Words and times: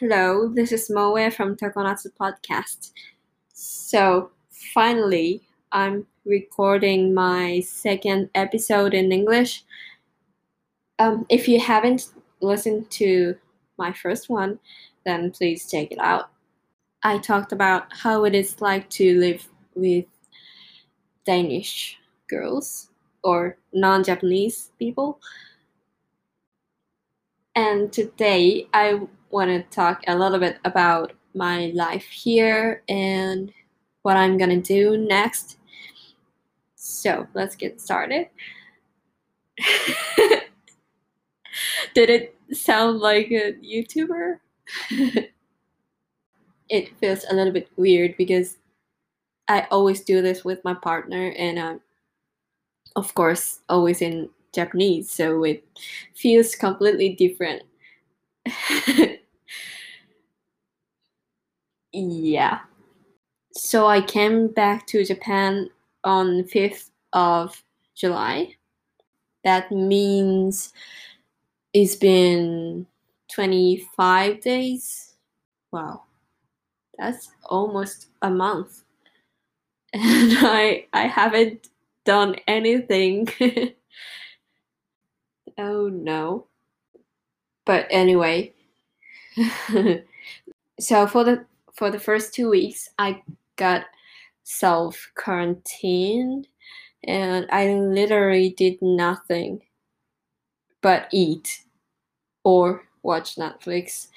Hello, 0.00 0.48
this 0.48 0.72
is 0.72 0.88
Moe 0.88 1.28
from 1.28 1.56
Tokonatsu 1.56 2.06
Podcast. 2.18 2.92
So, 3.52 4.30
finally, 4.72 5.42
I'm 5.72 6.06
recording 6.24 7.12
my 7.12 7.60
second 7.60 8.30
episode 8.34 8.94
in 8.94 9.12
English. 9.12 9.62
Um, 10.98 11.26
if 11.28 11.46
you 11.46 11.60
haven't 11.60 12.14
listened 12.40 12.90
to 12.92 13.36
my 13.76 13.92
first 13.92 14.30
one, 14.30 14.58
then 15.04 15.32
please 15.32 15.70
check 15.70 15.92
it 15.92 15.98
out. 15.98 16.30
I 17.02 17.18
talked 17.18 17.52
about 17.52 17.94
how 17.94 18.24
it 18.24 18.34
is 18.34 18.62
like 18.62 18.88
to 18.96 19.18
live 19.20 19.46
with 19.74 20.06
Danish 21.26 21.98
girls 22.26 22.88
or 23.22 23.58
non 23.74 24.02
Japanese 24.02 24.70
people. 24.78 25.20
And 27.54 27.92
today 27.92 28.66
I 28.72 29.00
want 29.30 29.50
to 29.50 29.62
talk 29.74 30.02
a 30.06 30.16
little 30.16 30.38
bit 30.38 30.58
about 30.64 31.12
my 31.34 31.72
life 31.74 32.06
here 32.06 32.82
and 32.88 33.52
what 34.02 34.16
I'm 34.16 34.38
gonna 34.38 34.60
do 34.60 34.96
next. 34.96 35.58
So 36.74 37.26
let's 37.34 37.54
get 37.56 37.80
started. 37.80 38.28
Did 41.94 42.10
it 42.10 42.36
sound 42.52 42.98
like 43.00 43.30
a 43.30 43.52
YouTuber? 43.54 44.38
it 46.68 46.96
feels 46.98 47.24
a 47.30 47.34
little 47.34 47.52
bit 47.52 47.68
weird 47.76 48.16
because 48.16 48.56
I 49.48 49.66
always 49.70 50.02
do 50.02 50.22
this 50.22 50.44
with 50.44 50.64
my 50.64 50.74
partner, 50.74 51.32
and 51.36 51.58
uh, 51.58 51.76
of 52.96 53.14
course, 53.14 53.60
always 53.68 54.02
in 54.02 54.28
Japanese, 54.54 55.10
so 55.10 55.44
it 55.44 55.64
feels 56.14 56.54
completely 56.54 57.14
different. 57.14 57.62
yeah. 61.92 62.60
So 63.52 63.86
I 63.86 64.00
came 64.00 64.48
back 64.48 64.86
to 64.88 65.04
Japan 65.04 65.70
on 66.04 66.44
5th 66.44 66.90
of 67.12 67.62
July. 67.94 68.56
That 69.44 69.70
means 69.72 70.72
it's 71.72 71.96
been 71.96 72.86
25 73.32 74.40
days. 74.40 75.14
Wow. 75.72 76.04
That's 76.98 77.30
almost 77.44 78.08
a 78.22 78.30
month. 78.30 78.82
And 79.92 80.32
I 80.38 80.86
I 80.92 81.02
haven't 81.08 81.68
done 82.04 82.36
anything. 82.46 83.28
oh 85.58 85.88
no. 85.88 86.46
But 87.64 87.86
anyway, 87.90 88.52
so 90.80 91.06
for 91.06 91.24
the 91.24 91.46
for 91.80 91.90
the 91.90 91.98
first 91.98 92.34
two 92.34 92.50
weeks, 92.50 92.90
I 92.98 93.22
got 93.56 93.86
self 94.42 95.10
quarantined, 95.14 96.46
and 97.04 97.46
I 97.50 97.72
literally 97.72 98.50
did 98.50 98.76
nothing 98.82 99.62
but 100.82 101.08
eat 101.10 101.62
or 102.44 102.82
watch 103.02 103.36
Netflix. 103.36 104.08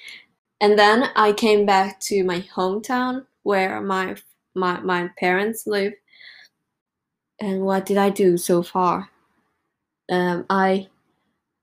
And 0.60 0.78
then 0.78 1.04
I 1.16 1.32
came 1.32 1.64
back 1.64 2.00
to 2.00 2.22
my 2.22 2.40
hometown 2.54 3.24
where 3.44 3.80
my 3.80 4.16
my 4.54 4.80
my 4.80 5.08
parents 5.18 5.66
live. 5.66 5.94
And 7.40 7.62
what 7.62 7.86
did 7.86 7.96
I 7.96 8.10
do 8.10 8.36
so 8.36 8.62
far? 8.62 9.08
Um, 10.10 10.44
I 10.50 10.88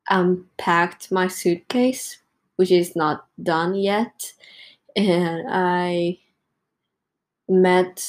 unpacked 0.09 1.11
my 1.11 1.27
suitcase, 1.27 2.17
which 2.55 2.71
is 2.71 2.95
not 2.95 3.27
done 3.43 3.75
yet, 3.75 4.33
and 4.95 5.47
I 5.49 6.19
met 7.47 8.03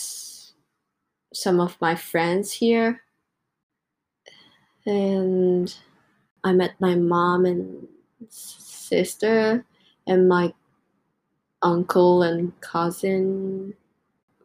some 1.32 1.60
of 1.60 1.80
my 1.80 1.94
friends 1.94 2.52
here. 2.52 3.02
And 4.86 5.74
I 6.44 6.52
met 6.52 6.80
my 6.80 6.94
mom 6.96 7.46
and 7.46 7.86
sister 8.28 9.64
and 10.06 10.28
my 10.28 10.52
uncle 11.62 12.22
and 12.22 12.58
cousin. 12.60 13.74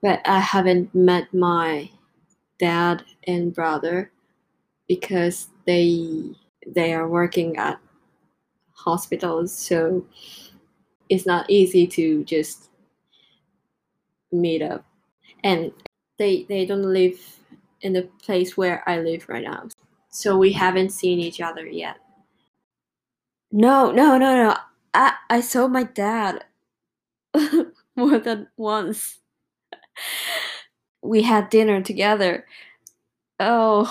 But 0.01 0.21
I 0.27 0.39
haven't 0.39 0.93
met 0.93 1.33
my 1.33 1.89
dad 2.59 3.03
and 3.25 3.53
brother 3.53 4.11
because 4.87 5.47
they 5.65 6.31
they 6.65 6.93
are 6.93 7.07
working 7.07 7.57
at 7.57 7.79
hospitals 8.73 9.51
so 9.53 10.05
it's 11.09 11.25
not 11.25 11.49
easy 11.49 11.87
to 11.87 12.23
just 12.23 12.69
meet 14.31 14.61
up. 14.61 14.85
And 15.43 15.71
they 16.17 16.45
they 16.49 16.65
don't 16.65 16.83
live 16.83 17.19
in 17.81 17.93
the 17.93 18.09
place 18.23 18.57
where 18.57 18.83
i 18.89 18.99
live 18.99 19.27
right 19.29 19.43
now. 19.43 19.67
So 20.09 20.37
we 20.37 20.51
haven't 20.53 20.89
seen 20.91 21.19
each 21.19 21.41
other 21.41 21.65
yet. 21.67 21.97
No 23.51 23.91
no 23.91 24.17
no 24.17 24.35
no. 24.35 24.55
I 24.93 25.13
i 25.29 25.41
saw 25.41 25.67
my 25.67 25.83
dad 25.83 26.43
more 27.95 28.19
than 28.19 28.47
once. 28.57 29.19
We 31.01 31.21
had 31.21 31.49
dinner 31.49 31.81
together. 31.81 32.45
Oh 33.39 33.85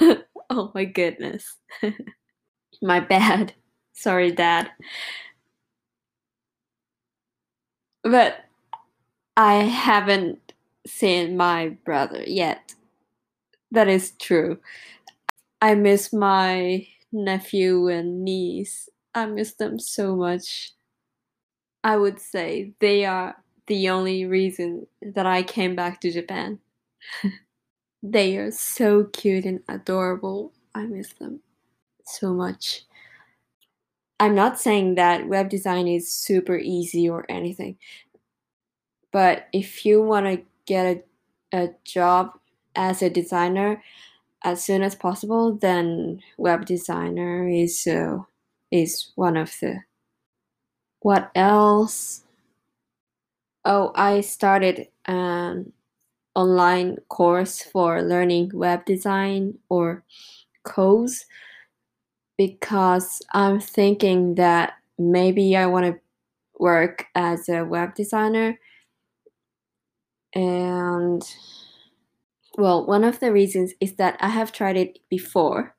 oh 0.50 0.72
my 0.74 0.84
goodness. 0.84 1.56
My 2.82 3.00
bad. 3.00 3.54
Sorry 3.92 4.30
dad 4.30 4.70
but 8.02 8.44
I 9.36 9.54
haven't 9.64 10.52
seen 10.86 11.36
my 11.36 11.70
brother 11.84 12.22
yet. 12.26 12.74
That 13.70 13.88
is 13.88 14.12
true. 14.18 14.58
I 15.62 15.74
miss 15.76 16.12
my 16.12 16.88
nephew 17.12 17.86
and 17.88 18.24
niece. 18.24 18.88
I 19.14 19.26
miss 19.26 19.54
them 19.54 19.78
so 19.78 20.16
much. 20.16 20.72
I 21.84 21.96
would 21.96 22.20
say 22.20 22.74
they 22.80 23.04
are 23.04 23.36
the 23.66 23.88
only 23.90 24.24
reason 24.26 24.86
that 25.02 25.26
I 25.26 25.42
came 25.42 25.74
back 25.76 26.00
to 26.00 26.10
Japan. 26.10 26.60
they 28.02 28.36
are 28.38 28.50
so 28.50 29.04
cute 29.04 29.44
and 29.44 29.60
adorable. 29.68 30.52
I 30.74 30.86
miss 30.86 31.12
them 31.14 31.40
so 32.06 32.34
much. 32.34 32.86
I'm 34.20 34.34
not 34.34 34.60
saying 34.60 34.96
that 34.96 35.28
web 35.28 35.48
design 35.48 35.86
is 35.88 36.12
super 36.12 36.56
easy 36.58 37.08
or 37.08 37.24
anything, 37.28 37.78
but 39.12 39.46
if 39.52 39.84
you 39.84 40.02
want 40.02 40.26
to 40.26 40.42
get 40.66 41.04
a, 41.52 41.56
a 41.64 41.68
job 41.84 42.38
as 42.74 43.02
a 43.02 43.10
designer 43.10 43.82
as 44.44 44.64
soon 44.64 44.82
as 44.82 44.94
possible, 44.94 45.54
then 45.54 46.22
web 46.38 46.66
designer 46.66 47.48
is 47.48 47.86
uh, 47.86 48.18
is 48.70 49.12
one 49.16 49.36
of 49.36 49.52
the. 49.60 49.82
What 51.00 51.32
else? 51.34 52.22
Oh, 53.64 53.92
I 53.94 54.20
started 54.22 54.88
an 55.06 55.72
online 56.34 56.98
course 57.08 57.62
for 57.62 58.02
learning 58.02 58.52
web 58.54 58.84
design 58.86 59.58
or 59.68 60.04
codes 60.64 61.26
because 62.38 63.22
I'm 63.34 63.60
thinking 63.60 64.36
that 64.36 64.74
maybe 64.98 65.56
I 65.56 65.66
want 65.66 65.86
to 65.86 66.00
work 66.58 67.06
as 67.14 67.48
a 67.48 67.64
web 67.64 67.94
designer. 67.96 68.58
And 70.34 71.22
well, 72.58 72.84
one 72.84 73.04
of 73.04 73.20
the 73.20 73.32
reasons 73.32 73.72
is 73.80 73.94
that 73.96 74.16
I 74.20 74.28
have 74.28 74.52
tried 74.52 74.76
it 74.76 74.98
before, 75.08 75.74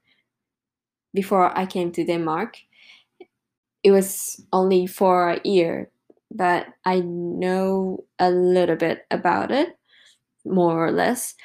before 1.14 1.56
I 1.58 1.66
came 1.66 1.92
to 1.94 2.04
Denmark. 2.06 2.58
It 3.84 3.92
was 3.92 4.44
only 4.52 4.88
for 4.88 5.32
a 5.32 5.42
year, 5.44 5.90
but 6.32 6.68
I 6.86 7.00
know 7.02 8.06
a 8.20 8.30
little 8.32 8.76
bit 8.76 9.06
about 9.12 9.52
it, 9.52 9.78
more 10.46 10.86
or 10.88 10.92
less. 10.92 11.36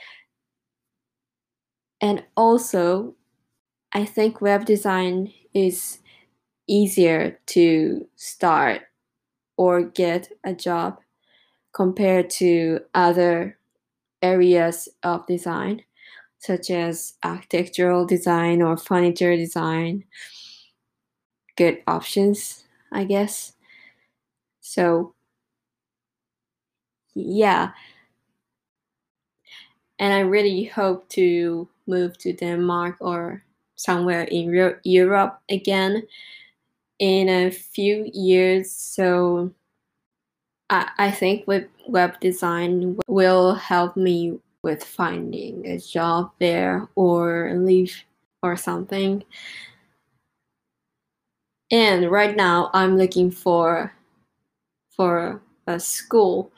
And 2.00 2.24
also, 2.36 3.16
I 3.94 4.04
think 4.04 4.40
web 4.40 4.64
design 4.64 5.32
is 5.54 5.98
easier 6.68 7.38
to 7.48 8.08
start 8.16 8.82
or 9.56 9.82
get 9.82 10.30
a 10.44 10.54
job 10.54 11.00
compared 11.74 12.30
to 12.30 12.80
other 12.94 13.58
areas 14.22 14.88
of 15.04 15.26
design, 15.26 15.84
such 16.38 16.70
as 16.70 17.14
architectural 17.24 18.06
design 18.06 18.62
or 18.62 18.76
furniture 18.76 19.36
design. 19.36 20.04
Good 21.56 21.82
options, 21.88 22.62
I 22.92 23.02
guess. 23.04 23.54
So, 24.60 25.14
yeah. 27.14 27.72
And 29.98 30.12
I 30.12 30.20
really 30.20 30.64
hope 30.64 31.08
to 31.10 31.68
move 31.86 32.16
to 32.18 32.32
Denmark 32.32 32.96
or 33.00 33.43
somewhere 33.76 34.22
in 34.24 34.78
Europe 34.84 35.40
again 35.48 36.02
in 36.98 37.28
a 37.28 37.50
few 37.50 38.10
years. 38.12 38.70
So 38.70 39.52
I, 40.70 40.90
I 40.98 41.10
think 41.10 41.46
with 41.46 41.66
web 41.88 42.18
design 42.20 42.98
will 43.08 43.54
help 43.54 43.96
me 43.96 44.38
with 44.62 44.82
finding 44.82 45.66
a 45.66 45.78
job 45.78 46.32
there 46.38 46.88
or 46.94 47.52
leave 47.54 48.02
or 48.42 48.56
something. 48.56 49.22
And 51.70 52.10
right 52.10 52.36
now 52.36 52.70
I'm 52.72 52.96
looking 52.96 53.30
for 53.30 53.92
for 54.96 55.42
a 55.66 55.80
school 55.80 56.52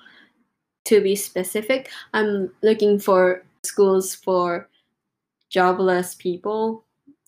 to 0.84 1.00
be 1.00 1.16
specific. 1.16 1.90
I'm 2.12 2.52
looking 2.62 2.98
for 2.98 3.44
schools 3.62 4.14
for 4.14 4.68
jobless 5.50 6.14
people. 6.14 6.85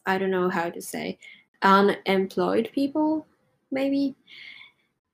I 0.09 0.19
don't 0.19 0.33
know 0.33 0.51
how 0.51 0.71
to 0.71 0.83
say 0.83 1.19
unemployed 1.63 2.71
people 2.75 3.27
maybe. 3.71 4.17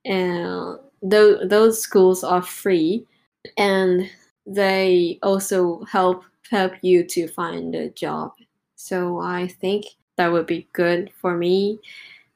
Uh, 0.07 0.11
and 0.13 0.79
th- 1.11 1.49
those 1.49 1.81
schools 1.81 2.23
are 2.25 2.43
free 2.43 3.07
and 3.57 4.11
they 4.47 5.19
also 5.23 5.85
help 5.85 6.25
help 6.51 6.73
you 6.83 7.03
to 7.05 7.27
find 7.29 7.75
a 7.75 7.89
job. 7.91 8.33
So 8.77 9.19
I 9.21 9.49
think 9.49 9.87
that 10.17 10.31
would 10.31 10.47
be 10.47 10.69
good 10.73 11.11
for 11.21 11.37
me 11.37 11.81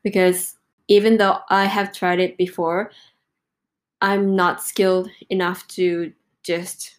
because 0.05 0.57
even 0.89 1.19
though 1.19 1.39
I 1.51 1.67
have 1.67 1.93
tried 1.93 2.21
it 2.21 2.37
before, 2.39 2.91
I'm 4.01 4.37
not 4.37 4.63
skilled 4.63 5.11
enough 5.31 5.67
to 5.69 6.13
just 6.43 6.99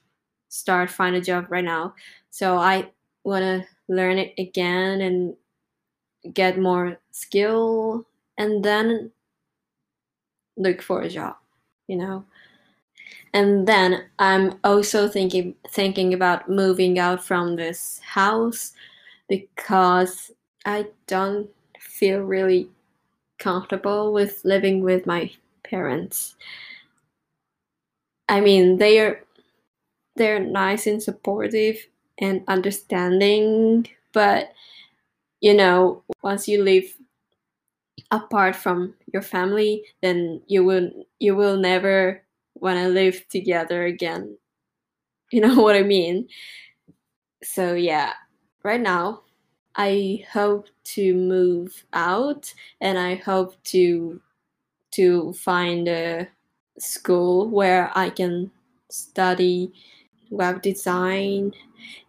start 0.50 0.90
find 0.90 1.16
a 1.16 1.22
job 1.22 1.46
right 1.50 1.64
now. 1.64 1.94
So 2.30 2.58
I 2.58 2.92
want 3.24 3.44
to 3.44 3.68
learn 3.88 4.18
it 4.18 4.34
again 4.38 5.02
and 5.02 5.36
get 6.34 6.60
more 6.60 6.98
skill 7.12 8.06
and 8.38 8.64
then 8.64 9.12
look 10.58 10.82
for 10.82 11.02
a 11.02 11.10
job, 11.10 11.36
you 11.88 11.96
know. 11.96 12.26
And 13.34 13.68
then 13.68 14.06
I'm 14.18 14.60
also 14.64 15.08
thinking 15.08 15.56
thinking 15.68 16.14
about 16.14 16.50
moving 16.50 16.98
out 16.98 17.24
from 17.24 17.56
this 17.56 18.00
house 18.04 18.74
because 19.28 20.32
I 20.66 20.88
don't 21.08 21.50
feel 21.80 22.22
really 22.22 22.70
comfortable 23.40 24.14
with 24.14 24.42
living 24.46 24.84
with 24.84 25.06
my 25.06 25.32
parents. 25.64 26.36
I 28.28 28.42
mean, 28.42 28.78
they're 28.78 29.24
they're 30.16 30.40
nice 30.40 30.88
and 30.88 31.02
supportive 31.02 31.78
and 32.20 32.44
understanding, 32.48 33.88
but 34.14 34.54
you 35.42 35.54
know, 35.54 36.04
once 36.24 36.48
you 36.48 36.64
live 36.64 36.86
apart 38.12 38.56
from 38.56 38.96
your 39.14 39.22
family, 39.22 39.84
then 40.02 40.42
you 40.48 40.64
will 40.64 40.90
you 41.20 41.36
will 41.36 41.58
never 41.58 42.24
want 42.56 42.78
to 42.80 42.88
live 42.88 43.28
together 43.30 43.86
again. 43.86 44.38
You 45.32 45.42
know 45.42 45.62
what 45.62 45.76
I 45.76 45.84
mean? 45.84 46.30
So 47.44 47.74
yeah, 47.74 48.14
right 48.64 48.82
now 48.82 49.22
I 49.76 50.26
hope 50.32 50.68
to 50.96 51.14
move 51.14 51.86
out 51.94 52.54
and 52.82 52.98
I 52.98 53.16
hope 53.16 53.62
to 53.66 54.22
to 54.94 55.34
find 55.34 55.88
a 55.90 56.30
school 56.80 57.50
where 57.50 57.92
I 57.98 58.10
can 58.12 58.52
study 58.90 59.74
web 60.32 60.62
design 60.64 61.54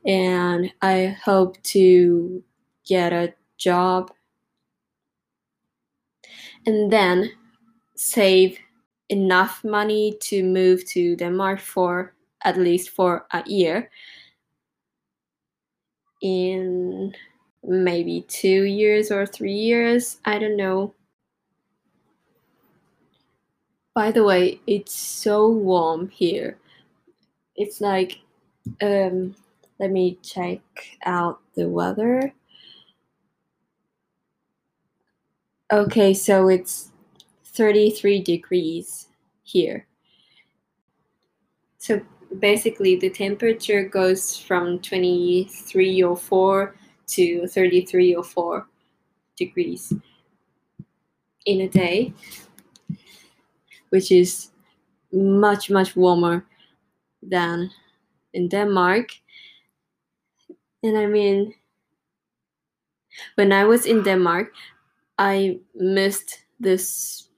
and 0.06 0.72
I 0.82 1.16
hope 1.24 1.62
to 1.74 2.42
get 2.90 3.12
a 3.12 3.32
job 3.58 4.10
and 6.66 6.92
then 6.92 7.30
save 7.96 8.58
enough 9.08 9.62
money 9.64 10.16
to 10.20 10.42
move 10.42 10.84
to 10.86 11.16
Denmark 11.16 11.60
for 11.60 12.14
at 12.44 12.58
least 12.58 12.90
for 12.90 13.26
a 13.32 13.42
year 13.46 13.90
in 16.22 17.14
maybe 17.62 18.24
2 18.28 18.64
years 18.64 19.10
or 19.10 19.26
3 19.26 19.52
years 19.52 20.18
I 20.24 20.38
don't 20.38 20.56
know 20.56 20.94
by 23.94 24.10
the 24.12 24.24
way, 24.24 24.60
it's 24.66 24.94
so 24.94 25.48
warm 25.48 26.08
here. 26.08 26.58
It's 27.56 27.80
like, 27.80 28.20
um, 28.80 29.34
let 29.78 29.90
me 29.90 30.18
check 30.22 30.60
out 31.04 31.40
the 31.54 31.68
weather. 31.68 32.32
Okay, 35.72 36.14
so 36.14 36.48
it's 36.48 36.90
33 37.44 38.22
degrees 38.22 39.08
here. 39.42 39.86
So 41.78 42.00
basically, 42.40 42.96
the 42.96 43.10
temperature 43.10 43.88
goes 43.88 44.36
from 44.36 44.80
23 44.80 46.02
or 46.02 46.16
4 46.16 46.74
to 47.08 47.46
33 47.46 48.14
or 48.14 48.24
4 48.24 48.66
degrees 49.36 49.92
in 51.46 51.62
a 51.62 51.68
day 51.68 52.12
which 53.90 54.10
is 54.10 54.50
much 55.12 55.70
much 55.70 55.94
warmer 55.94 56.46
than 57.22 57.70
in 58.32 58.48
Denmark. 58.48 59.10
And 60.82 60.96
I 60.96 61.06
mean, 61.06 61.54
when 63.34 63.52
I 63.52 63.64
was 63.64 63.84
in 63.86 64.02
Denmark, 64.02 64.52
I 65.20 65.60
missed 65.74 66.44
this 66.58 67.28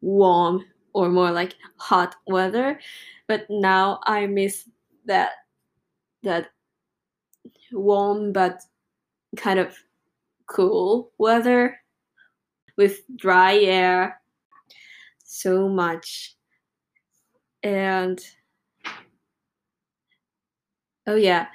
warm 0.00 0.64
or 0.92 1.08
more 1.08 1.32
like 1.32 1.56
hot 1.78 2.14
weather, 2.28 2.78
but 3.26 3.46
now 3.50 3.98
I 4.04 4.26
miss 4.26 4.68
that 5.06 5.32
that 6.22 6.50
warm 7.72 8.32
but 8.32 8.62
kind 9.36 9.58
of 9.58 9.76
cool 10.46 11.10
weather 11.18 11.76
with 12.76 13.00
dry 13.16 13.56
air 13.56 14.20
so 15.24 15.68
much. 15.68 16.36
And 17.64 18.24
oh 21.08 21.16
yeah, 21.16 21.48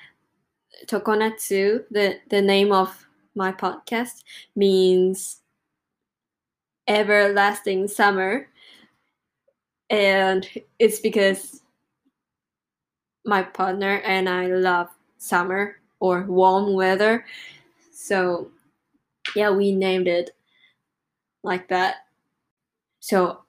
Tokonatsu, 0.88 1.86
the, 1.90 2.20
the 2.30 2.42
name 2.42 2.74
of 2.74 3.08
my 3.34 3.54
podcast, 3.54 4.24
means 4.58 5.42
everlasting 6.90 7.88
summer. 7.88 8.50
And 9.90 10.48
it's 10.80 11.00
because 11.00 11.62
my 13.26 13.44
partner 13.44 14.02
and 14.06 14.28
I 14.30 14.48
love 14.48 14.90
summer 15.18 15.78
or 16.00 16.24
warm 16.24 16.74
weather. 16.74 17.26
So, 17.94 18.52
yeah, 19.36 19.52
we 19.52 19.74
named 19.74 20.08
it 20.08 20.32
like 21.44 21.68
that. 21.70 21.96
So, 23.00 23.44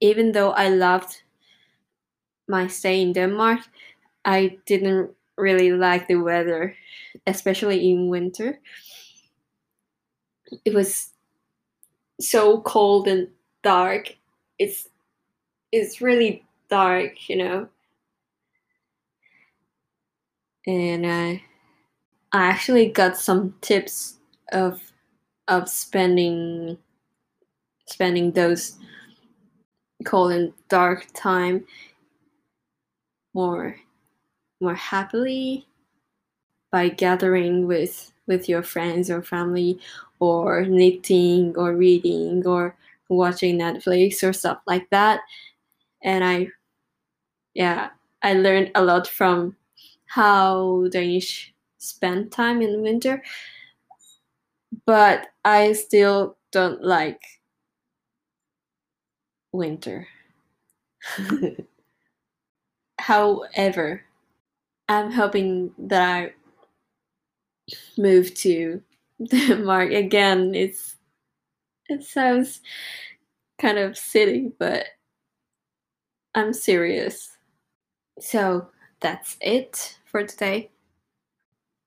even 0.00 0.32
though 0.32 0.50
I 0.52 0.68
loved 0.68 1.22
my 2.48 2.66
stay 2.66 3.02
in 3.02 3.12
Denmark, 3.12 3.60
I 4.24 4.58
didn't 4.66 5.12
really 5.36 5.72
like 5.72 6.08
the 6.08 6.16
weather, 6.16 6.76
especially 7.26 7.90
in 7.90 8.08
winter. 8.08 8.60
It 10.64 10.72
was 10.74 11.10
so 12.20 12.60
cold 12.62 13.08
and 13.08 13.28
dark. 13.62 14.16
It's 14.58 14.88
it's 15.72 16.00
really 16.00 16.44
dark, 16.68 17.28
you 17.28 17.36
know. 17.36 17.68
And 20.66 21.06
I 21.06 21.42
I 22.32 22.46
actually 22.46 22.88
got 22.90 23.16
some 23.16 23.54
tips 23.60 24.18
of 24.52 24.80
of 25.48 25.68
spending 25.68 26.78
spending 27.86 28.32
those 28.32 28.76
cold 30.04 30.32
and 30.32 30.52
dark 30.68 31.06
time 31.14 31.64
more 33.34 33.76
more 34.60 34.74
happily 34.74 35.66
by 36.70 36.88
gathering 36.88 37.66
with 37.66 38.12
with 38.28 38.48
your 38.48 38.62
friends 38.62 39.10
or 39.10 39.22
family 39.22 39.80
or 40.20 40.64
knitting 40.66 41.56
or 41.56 41.74
reading 41.74 42.46
or 42.46 42.76
watching 43.08 43.58
Netflix 43.58 44.22
or 44.28 44.32
stuff 44.32 44.60
like 44.66 44.88
that. 44.90 45.20
And 46.02 46.24
I 46.24 46.48
yeah, 47.54 47.90
I 48.22 48.34
learned 48.34 48.70
a 48.74 48.82
lot 48.84 49.06
from 49.06 49.56
how 50.06 50.86
Danish 50.90 51.52
spend 51.78 52.32
time 52.32 52.62
in 52.62 52.82
winter. 52.82 53.22
But 54.86 55.28
I 55.44 55.72
still 55.72 56.36
don't 56.50 56.82
like 56.82 57.22
winter. 59.52 60.08
However, 62.98 64.02
I'm 64.88 65.12
hoping 65.12 65.74
that 65.78 66.02
I 66.02 66.34
move 67.96 68.34
to 68.34 68.82
Denmark 69.30 69.92
again. 69.92 70.54
It's 70.54 70.96
it 71.88 72.04
sounds 72.04 72.60
kind 73.58 73.78
of 73.78 73.96
silly, 73.96 74.52
but 74.58 74.86
I'm 76.34 76.52
serious. 76.52 77.30
So 78.20 78.68
that's 79.00 79.36
it 79.40 79.98
for 80.04 80.24
today. 80.24 80.70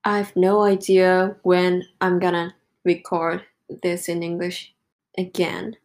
I 0.03 0.17
have 0.17 0.35
no 0.35 0.63
idea 0.63 1.35
when 1.43 1.83
I'm 2.01 2.19
gonna 2.19 2.55
record 2.83 3.43
this 3.83 4.09
in 4.09 4.23
English 4.23 4.73
again, 5.17 5.75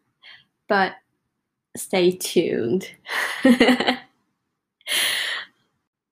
but 0.67 0.95
stay 1.75 2.11
tuned. 2.11 2.89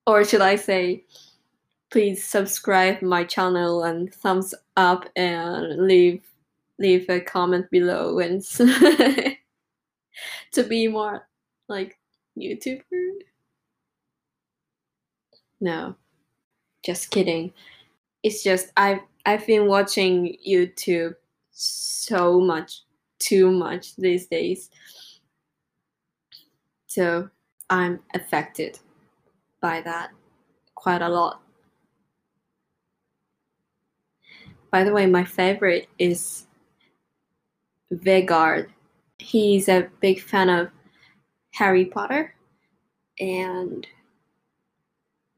or 0.07 0.23
should 0.23 0.41
I 0.41 0.55
say, 0.55 1.05
please 1.91 2.23
subscribe 2.23 3.01
my 3.01 3.23
channel 3.23 3.83
and 3.83 4.13
thumbs 4.13 4.53
up 4.75 5.07
and 5.15 5.87
leave 5.87 6.21
leave 6.77 7.09
a 7.09 7.21
comment 7.21 7.65
below 7.71 8.19
and 8.19 8.43
to 10.51 10.63
be 10.67 10.87
more 10.87 11.27
like 11.69 11.97
YouTuber. 12.37 12.81
No, 15.61 15.95
just 16.83 17.11
kidding. 17.11 17.53
It's 18.23 18.43
just 18.43 18.71
I've 18.75 18.99
I've 19.25 19.47
been 19.47 19.67
watching 19.67 20.37
YouTube 20.47 21.15
so 21.51 22.39
much, 22.39 22.81
too 23.19 23.51
much 23.51 23.95
these 23.95 24.27
days. 24.27 24.69
So 26.87 27.29
I'm 27.69 27.99
affected 28.13 28.79
by 29.61 29.81
that 29.81 30.11
quite 30.75 31.01
a 31.01 31.09
lot. 31.09 31.41
By 34.75 34.83
the 34.83 34.91
way, 34.91 35.05
my 35.05 35.23
favorite 35.23 35.87
is 35.99 36.47
Vegard. 37.93 38.67
He's 39.19 39.69
a 39.69 39.87
big 40.01 40.19
fan 40.19 40.49
of 40.49 40.69
Harry 41.53 41.85
Potter 41.85 42.35
and 43.17 43.87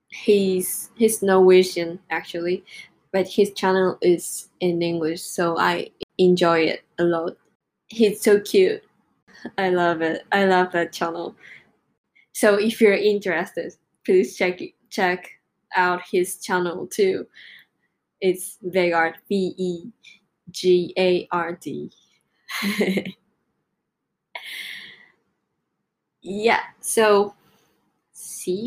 he's 0.09 0.89
he's 0.95 1.21
Norwegian 1.21 1.99
actually, 2.09 2.65
but 3.13 3.27
his 3.27 3.53
channel 3.53 3.99
is 4.01 4.49
in 4.59 4.81
English, 4.81 5.21
so 5.21 5.55
I 5.59 5.91
enjoy 6.17 6.61
it 6.61 6.81
a 6.97 7.03
lot. 7.03 7.37
He's 7.89 8.19
so 8.19 8.39
cute. 8.39 8.81
I 9.59 9.69
love 9.69 10.01
it. 10.01 10.25
I 10.31 10.45
love 10.45 10.71
that 10.71 10.91
channel. 10.91 11.35
So 12.33 12.55
if 12.55 12.81
you're 12.81 12.95
interested, 12.95 13.75
please 14.03 14.35
check 14.35 14.61
check 14.89 15.29
out 15.75 16.01
his 16.11 16.39
channel 16.39 16.87
too. 16.87 17.27
It's 18.21 18.57
Vegard 18.65 19.15
V 19.29 19.53
E 19.57 19.91
G 20.51 20.93
A 20.97 21.27
R 21.31 21.53
D. 21.53 21.91
yeah, 26.21 26.61
so 26.81 27.33
see 28.13 28.51
you. 28.51 28.65